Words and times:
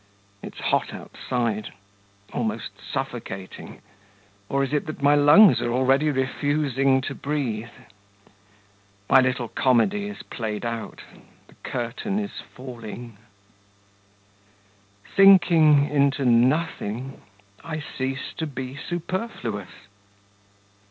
It's 0.41 0.57
hot 0.57 0.95
outside... 0.95 1.73
almost 2.33 2.71
suffocating... 2.91 3.81
or 4.49 4.63
is 4.63 4.73
it 4.73 4.87
that 4.87 5.03
my 5.03 5.13
lungs 5.13 5.61
are 5.61 5.71
already 5.71 6.09
refusing 6.09 7.01
to 7.01 7.13
breathe? 7.13 7.69
My 9.07 9.21
little 9.21 9.47
comedy 9.47 10.07
is 10.07 10.23
played 10.23 10.65
out. 10.65 11.03
The 11.47 11.53
curtain 11.61 12.17
is 12.17 12.31
falling. 12.55 13.19
Sinking 15.15 15.87
into 15.87 16.25
nothing, 16.25 17.21
I 17.63 17.77
cease 17.79 18.33
to 18.37 18.47
be 18.47 18.75
superfluous 18.75 19.69